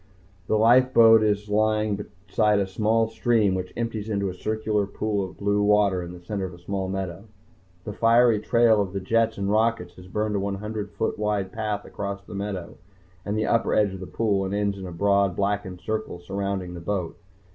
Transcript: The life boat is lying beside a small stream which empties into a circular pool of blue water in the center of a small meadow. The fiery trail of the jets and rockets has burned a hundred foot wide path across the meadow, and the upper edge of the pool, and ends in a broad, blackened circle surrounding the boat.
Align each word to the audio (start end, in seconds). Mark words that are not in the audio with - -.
The 0.47 0.57
life 0.57 0.95
boat 0.95 1.21
is 1.21 1.47
lying 1.47 2.07
beside 2.25 2.57
a 2.59 2.65
small 2.65 3.07
stream 3.07 3.53
which 3.53 3.71
empties 3.77 4.09
into 4.09 4.29
a 4.29 4.33
circular 4.33 4.87
pool 4.87 5.23
of 5.23 5.37
blue 5.37 5.61
water 5.61 6.01
in 6.01 6.11
the 6.11 6.19
center 6.25 6.43
of 6.45 6.55
a 6.55 6.57
small 6.57 6.89
meadow. 6.89 7.25
The 7.83 7.93
fiery 7.93 8.39
trail 8.39 8.81
of 8.81 8.93
the 8.93 8.99
jets 8.99 9.37
and 9.37 9.47
rockets 9.47 9.93
has 9.97 10.07
burned 10.07 10.35
a 10.35 10.57
hundred 10.57 10.89
foot 10.89 11.19
wide 11.19 11.51
path 11.51 11.85
across 11.85 12.23
the 12.23 12.33
meadow, 12.33 12.77
and 13.23 13.37
the 13.37 13.45
upper 13.45 13.75
edge 13.75 13.93
of 13.93 13.99
the 13.99 14.07
pool, 14.07 14.43
and 14.43 14.55
ends 14.55 14.75
in 14.79 14.87
a 14.87 14.91
broad, 14.91 15.35
blackened 15.35 15.81
circle 15.81 16.17
surrounding 16.17 16.73
the 16.73 16.79
boat. 16.81 17.15